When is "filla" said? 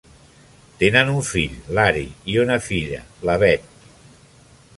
2.71-3.05